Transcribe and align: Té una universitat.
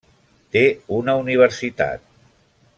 Té 0.55 0.63
una 1.01 1.15
universitat. 1.25 2.05